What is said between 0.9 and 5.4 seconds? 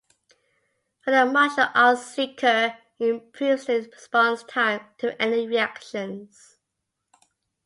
Where the martial art seeker improves their response time to